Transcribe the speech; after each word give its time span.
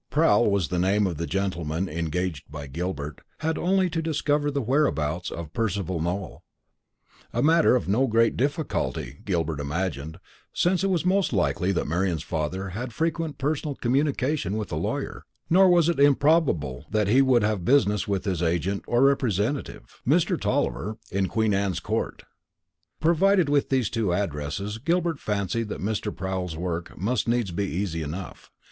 Mr. 0.09 0.15
Proul 0.15 0.23
(Proul 0.23 0.49
was 0.49 0.67
the 0.69 0.79
name 0.79 1.05
of 1.05 1.17
the 1.17 1.27
gentleman 1.27 1.87
engaged 1.87 2.49
by 2.51 2.65
Gilbert) 2.65 3.21
had 3.41 3.55
only 3.59 3.87
to 3.91 4.01
discover 4.01 4.49
the 4.49 4.59
whereabouts 4.59 5.29
of 5.29 5.53
Percival 5.53 5.99
Nowell; 6.01 6.43
a 7.31 7.43
matter 7.43 7.75
of 7.75 7.87
no 7.87 8.07
great 8.07 8.35
difficulty, 8.35 9.19
Gilbert 9.23 9.59
imagined, 9.59 10.17
since 10.53 10.83
it 10.83 10.87
was 10.89 11.05
most 11.05 11.31
likely 11.33 11.71
that 11.73 11.85
Marian's 11.85 12.23
father 12.23 12.69
had 12.69 12.91
frequent 12.93 13.37
personal 13.37 13.75
communication 13.75 14.57
with 14.57 14.69
the 14.69 14.75
lawyer; 14.75 15.23
nor 15.51 15.69
was 15.69 15.87
it 15.87 15.99
improbable 15.99 16.87
that 16.89 17.07
he 17.07 17.21
would 17.21 17.43
have 17.43 17.63
business 17.63 18.07
with 18.07 18.25
his 18.25 18.41
agent 18.41 18.83
or 18.87 19.03
representative, 19.03 20.01
Mr. 20.07 20.35
Tulliver, 20.41 20.97
in 21.11 21.27
Queen 21.27 21.53
Anne's 21.53 21.79
Court. 21.79 22.23
Provided 22.99 23.49
with 23.49 23.69
these 23.69 23.87
two 23.91 24.11
addresses, 24.15 24.79
Gilbert 24.79 25.19
fancied 25.19 25.69
that 25.69 25.79
Mr. 25.79 26.11
Proul's 26.11 26.57
work 26.57 26.97
must 26.97 27.27
needs 27.27 27.51
be 27.51 27.65
easy 27.65 28.01
enough. 28.01 28.49